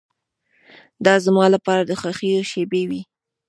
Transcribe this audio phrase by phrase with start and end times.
[1.05, 3.01] دا زما لپاره د خوښیو شېبې وې.